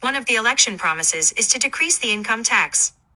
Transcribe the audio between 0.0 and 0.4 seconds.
One of the